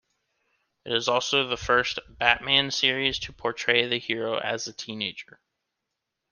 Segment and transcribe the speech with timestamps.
[0.83, 5.39] It is also the first "Batman" series to portray the hero as a teenager.